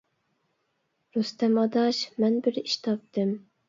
[1.19, 3.43] رۇستەم: ئاداش، مەن بىر ئىش تاپتىم!